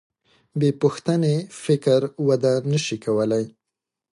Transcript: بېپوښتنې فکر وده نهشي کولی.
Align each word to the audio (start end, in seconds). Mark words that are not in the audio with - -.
بېپوښتنې 0.59 1.35
فکر 1.63 1.99
وده 2.27 2.53
نهشي 2.71 2.97
کولی. 3.05 3.43